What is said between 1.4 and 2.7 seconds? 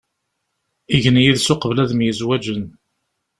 uqbel ad myezwaǧen.